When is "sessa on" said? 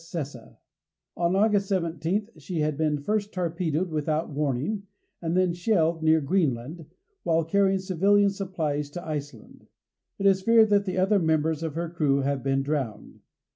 0.03-1.35